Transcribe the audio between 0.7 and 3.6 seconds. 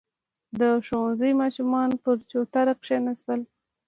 ښوونځي ماشومان پر چوتره کښېناستل.